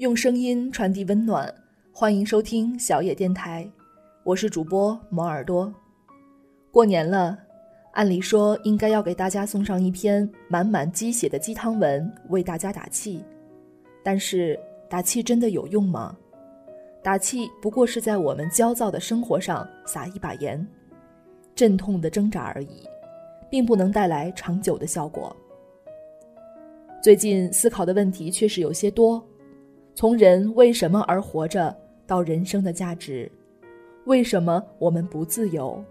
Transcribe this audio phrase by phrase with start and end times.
[0.00, 1.54] 用声音传递温暖，
[1.92, 3.70] 欢迎收听小野电台，
[4.24, 5.70] 我是主播摩耳朵。
[6.70, 7.38] 过年了，
[7.92, 13.22] 按理说应该要给大家送上一篇满满鸡血的鸡汤文，为大家打气。
[14.02, 14.58] 但是
[14.88, 16.16] 打气真的有用吗？
[17.02, 20.66] 打气不过是在我们焦躁的生活上撒一把盐，
[21.54, 22.88] 阵痛的挣扎而已，
[23.50, 25.36] 并不能带来长久的效果。
[27.02, 29.22] 最近思考的问题确实有些多。
[29.94, 31.76] 从人为什么而活着，
[32.06, 33.30] 到人生的价值，
[34.06, 35.82] 为什么我们不自由？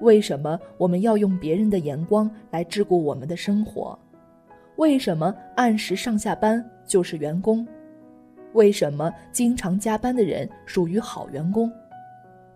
[0.00, 3.98] 为什么我们要用别人的眼光来桎梏我们的生活？
[4.76, 7.66] 为什么按时上下班就是员工？
[8.52, 11.70] 为什么经常加班的人属于好员工？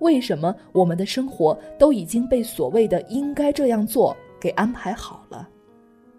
[0.01, 5.49] 为什么我们的生活都已经被所谓的应该这样做给安排好了？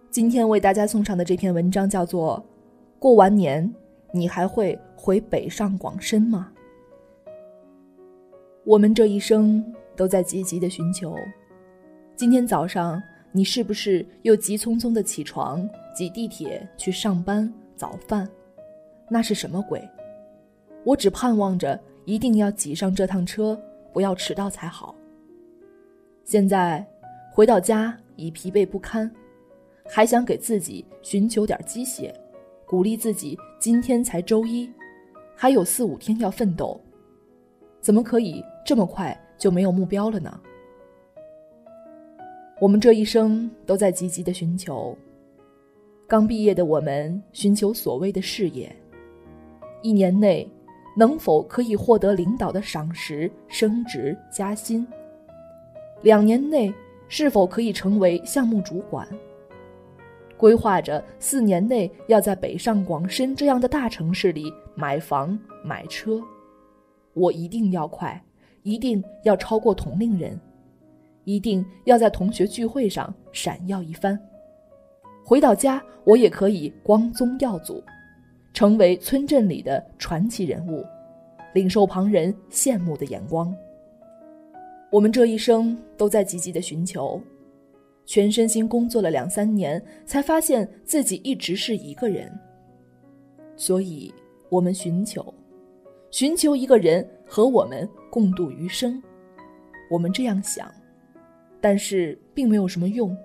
[0.10, 2.38] 今天为大家送上的这篇文章叫做
[3.00, 3.68] 《过完年》。
[4.14, 6.52] 你还会回北上广深吗？
[8.66, 9.64] 我们这一生
[9.96, 11.16] 都在积极的寻求。
[12.16, 13.02] 今天早上，
[13.32, 18.30] 你是不是又急匆匆的起床，挤地铁去上班、早饭？
[19.10, 19.82] 那是什么鬼？
[20.84, 23.60] 我只盼望着一定要挤上这趟车，
[23.94, 24.94] 不要迟到才好。
[26.24, 26.86] 现在
[27.32, 29.10] 回到家已疲惫不堪，
[29.90, 32.14] 还想给自己寻求点鸡血。
[32.72, 34.72] 鼓励自己，今天才周一，
[35.36, 36.80] 还有四五天要奋斗，
[37.82, 40.40] 怎么可以这么快就没有目标了呢？
[42.62, 44.98] 我们这一生都在积极的寻求。
[46.08, 48.74] 刚毕业的我们寻求所谓的事业，
[49.82, 50.50] 一年内
[50.96, 54.88] 能否可以获得领导的赏识、升职加薪？
[56.04, 56.74] 两年内
[57.10, 59.06] 是否可以成为项目主管？
[60.42, 66.20] 规划着四年内要在北上广深这样的大城市里买房买车，
[67.14, 68.20] 我一定要快，
[68.64, 70.42] 一定要超过同龄人，
[71.26, 74.20] 一定要在同学聚会上闪耀一番。
[75.24, 77.80] 回到家，我也可以光宗耀祖，
[78.52, 80.84] 成为村镇里的传奇人物，
[81.54, 83.56] 领受旁人羡慕的眼光。
[84.92, 87.22] 我们这一生都在积极的寻求。
[88.12, 92.30] 全身心工作了两三年，才发现自己一直是一个人。
[93.56, 94.14] 所以，
[94.50, 95.34] 我们寻求，
[96.10, 99.02] 寻求一个人和我们共度余生。
[99.90, 100.70] 我们这样想，
[101.62, 103.16] 但是并没有什么用。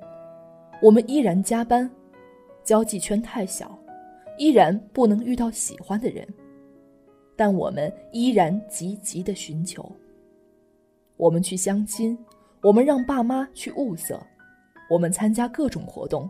[0.81, 1.91] 我们依然加班，
[2.63, 3.77] 交际圈太小，
[4.39, 6.25] 依然不能遇到喜欢的人。
[7.35, 9.85] 但我们依然积极的寻求。
[11.17, 12.17] 我们去相亲，
[12.61, 14.25] 我们让爸妈去物色。
[14.89, 16.29] 我们参加各种活动，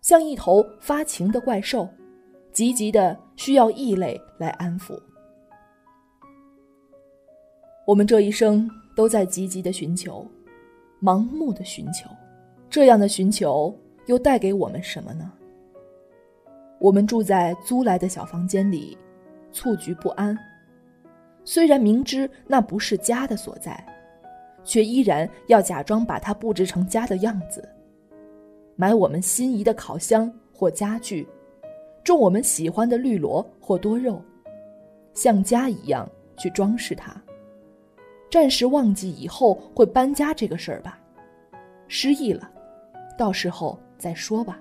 [0.00, 1.88] 像一头发情的怪兽，
[2.52, 4.98] 积极的需要异类来安抚。
[7.86, 10.26] 我们这一生都在积极的寻求，
[11.00, 12.10] 盲目的寻求，
[12.68, 13.72] 这样的寻求
[14.06, 15.32] 又带给我们什么呢？
[16.78, 18.98] 我们住在租来的小房间里，
[19.52, 20.36] 蹴局不安。
[21.44, 23.86] 虽然明知那不是家的所在，
[24.64, 27.66] 却依然要假装把它布置成家的样子。
[28.76, 31.26] 买我们心仪的烤箱或家具，
[32.04, 34.20] 种我们喜欢的绿萝或多肉，
[35.14, 36.06] 像家一样
[36.36, 37.14] 去装饰它。
[38.30, 40.98] 暂时忘记以后会搬家这个事儿吧，
[41.88, 42.50] 失忆了，
[43.16, 44.60] 到时候再说吧。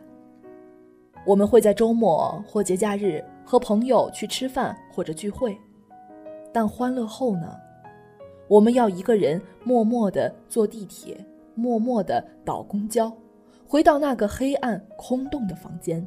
[1.25, 5.57] 我们会在周末或节假日和朋友去吃饭或者聚会，
[6.53, 7.53] 但欢乐后呢？
[8.47, 11.17] 我们要一个人默默地坐地铁，
[11.53, 13.11] 默默地倒公交。
[13.67, 16.05] 回到那个黑暗空洞的房间，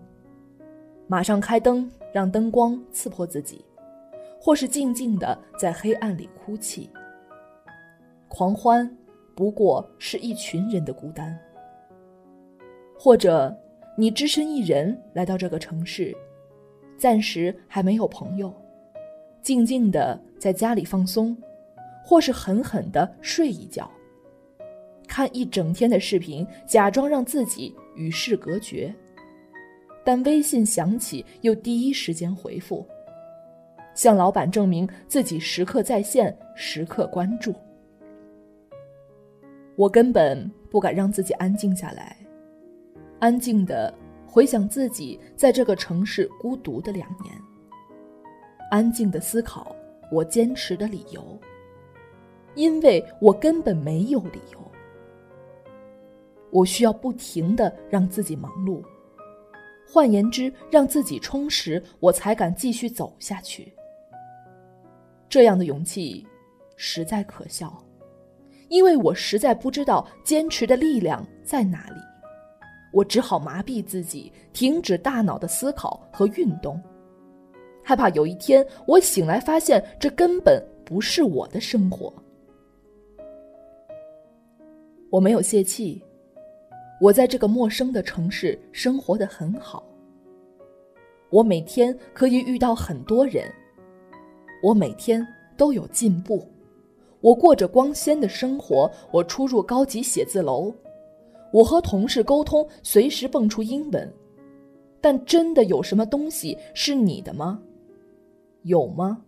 [1.09, 3.65] 马上开灯，让灯光刺破自己，
[4.41, 6.89] 或是静静的在黑暗里哭泣。
[8.29, 8.89] 狂欢
[9.35, 11.37] 不过是一群人的孤单，
[12.97, 13.55] 或者
[13.97, 16.17] 你只身一人来到这个城市，
[16.97, 18.55] 暂时还没有朋友，
[19.43, 21.37] 静静的在家里放松，
[22.05, 23.91] 或是狠狠的睡一觉。
[25.19, 28.95] 看一整天的视频，假装让自己与世隔绝，
[30.05, 32.87] 但微信响起又第一时间回复，
[33.97, 37.53] 向老板证明自己时刻在线、时刻关注。
[39.75, 42.17] 我根本不敢让自己安静下来，
[43.19, 43.93] 安静的
[44.25, 47.35] 回想自己在这个城市孤独的两年，
[48.71, 49.75] 安静的思考
[50.13, 51.37] 我坚持的理由，
[52.55, 54.68] 因为我根本没有理由。
[56.51, 58.83] 我需要不停的让自己忙碌，
[59.87, 63.73] 换言之，让自己充实，我才敢继续走下去。
[65.29, 66.27] 这样的勇气，
[66.77, 67.83] 实在可笑，
[68.69, 72.01] 因为我实在不知道坚持的力量在哪里。
[72.91, 76.81] 我只好麻痹自己，停止大脑的思考和运动，
[77.85, 82.11] 害怕有一天我醒来发现这根本不是我的生活。
[85.11, 86.03] 我没有泄气，
[87.01, 89.85] 我在这个陌生的城市生活的很好。
[91.31, 93.45] 我每天可以遇到很多人，
[94.63, 95.25] 我每天
[95.57, 96.45] 都有进步，
[97.21, 100.75] 我过着光鲜的生活，我出入高级写字楼。
[101.53, 104.13] 我和同事沟通，随时蹦出英文，
[105.01, 107.61] 但真的有什么东西是你的吗？
[108.63, 109.23] 有吗？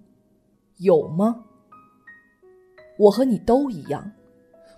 [0.79, 1.45] 有吗？
[2.99, 4.11] 我和你都一样，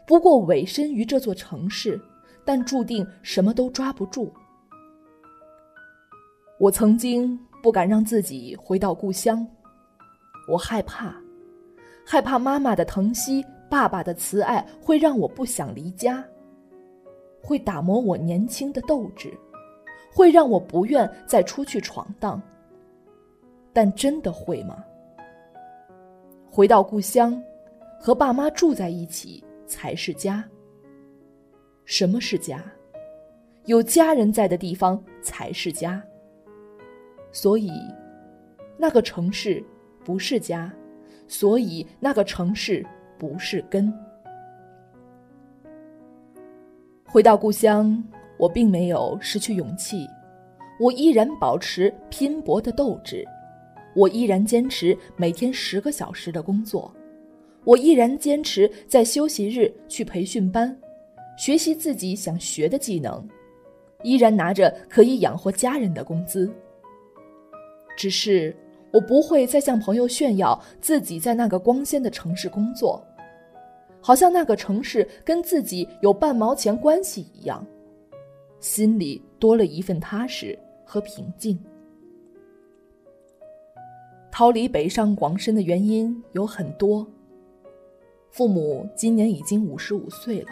[0.06, 2.00] 不过委身于这座城市，
[2.44, 4.32] 但注定什么都抓不住。
[6.58, 9.46] 我曾经不敢让自己回到故乡，
[10.48, 11.14] 我害怕，
[12.04, 16.24] 害怕妈妈的疼惜，爸爸的慈爱会让我不想离家。
[17.40, 19.36] 会打磨我年轻的斗志，
[20.14, 22.40] 会让我不愿再出去闯荡。
[23.72, 24.84] 但真的会吗？
[26.48, 27.42] 回到故乡，
[27.98, 30.44] 和爸妈住在一起才是家。
[31.84, 32.62] 什么是家？
[33.66, 36.02] 有家人在的地方才是家。
[37.30, 37.70] 所以，
[38.76, 39.64] 那个城市
[40.04, 40.72] 不是家，
[41.26, 42.84] 所以那个城市
[43.18, 43.92] 不是根。
[47.04, 48.02] 回到故乡，
[48.36, 50.06] 我并没有失去勇气，
[50.80, 53.24] 我依然保持拼搏的斗志，
[53.94, 56.92] 我依然坚持每天十个小时的工作，
[57.64, 60.76] 我依然坚持在休息日去培训班，
[61.36, 63.26] 学习自己想学的技能，
[64.02, 66.52] 依然拿着可以养活家人的工资。
[67.96, 68.54] 只是
[68.92, 73.02] 我不会再向朋友炫耀自己在那个光鲜的城市工作。
[74.04, 77.64] 好像那个城市跟自己有半毛钱关系一样，
[78.58, 81.56] 心里多了一份踏实和平静。
[84.30, 87.06] 逃离北上广深的原因有很多。
[88.30, 90.50] 父母今年已经五十五岁了，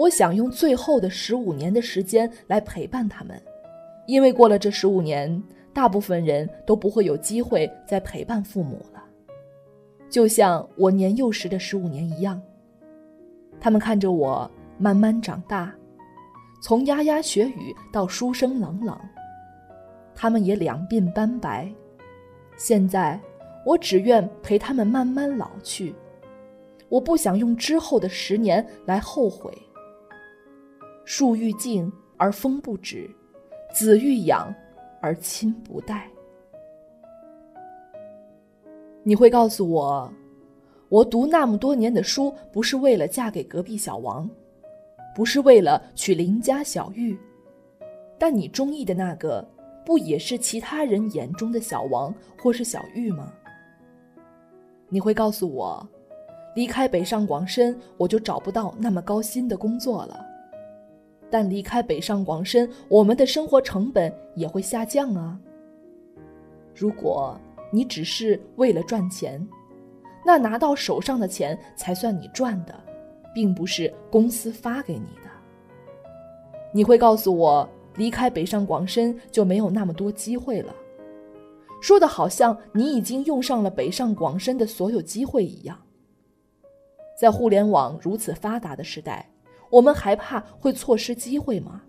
[0.00, 3.38] 我想用最后的十五年的时间来陪伴他们，
[4.06, 5.42] 因为过了这十五年，
[5.74, 9.04] 大部分人都不会有机会再陪伴父母了，
[10.08, 12.40] 就像我年幼时的十五年一样。
[13.60, 15.70] 他们看着我慢慢长大，
[16.62, 18.98] 从牙牙学语到书声朗朗。
[20.14, 21.70] 他们也两鬓斑白，
[22.56, 23.20] 现在
[23.66, 25.94] 我只愿陪他们慢慢老去。
[26.88, 29.52] 我不想用之后的十年来后悔。
[31.12, 33.10] 树欲静而风不止，
[33.74, 34.54] 子欲养
[35.00, 36.08] 而亲不待。
[39.02, 40.08] 你会告诉我？
[40.88, 44.30] 我读那么多年的书，不是为了嫁给隔壁小王，
[45.12, 47.18] 不是为了娶邻家小玉，
[48.16, 49.44] 但你中意的那个，
[49.84, 53.32] 不也是其他人眼中的小王或是小玉吗？
[54.88, 55.84] 你会告诉我，
[56.54, 60.24] 离开北上广深，我就找不到那么高薪的工作了，
[61.30, 65.38] 但离开北上广深，我们的生活成本也会下降啊。
[66.74, 67.38] 如果
[67.72, 69.46] 你只是为了赚钱。
[70.22, 72.78] 那拿到手上的钱才算你赚的，
[73.34, 75.30] 并不是公司发给你的。
[76.74, 80.74] 你会告诉我，离开北上广深就没有那么多机会了，
[81.80, 85.76] 说的好像你已经用上了北上广深的所有机会一样。
[87.18, 89.26] 在互联网如此发达的时代，
[89.70, 91.82] 我们还怕会错失机会吗？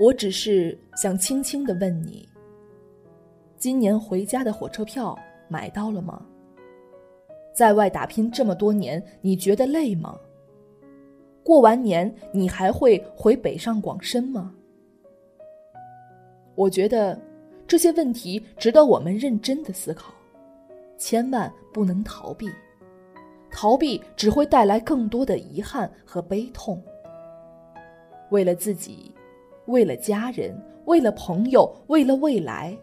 [0.00, 2.28] 我只是想轻轻的问你：
[3.56, 5.18] 今年回家的火车票。
[5.48, 6.24] 买到了吗？
[7.54, 10.18] 在外打拼这么多年，你觉得累吗？
[11.44, 14.54] 过完年你还会回北上广深吗？
[16.54, 17.20] 我觉得
[17.66, 20.14] 这些问题值得我们认真的思考，
[20.96, 22.48] 千万不能逃避，
[23.52, 26.82] 逃避只会带来更多的遗憾和悲痛。
[28.30, 29.14] 为了自己，
[29.66, 32.76] 为了家人，为了朋友，为了未来，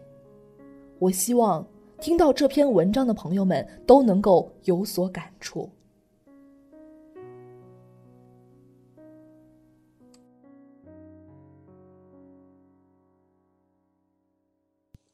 [0.98, 1.66] 我希望。
[2.00, 5.68] 听到这篇文章的朋友们都能够有所感触。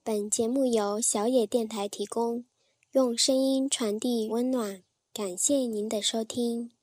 [0.05, 2.45] 本节目由小野电台提供，
[2.93, 4.85] 用声音传递温暖，
[5.17, 6.76] 感谢您的收听。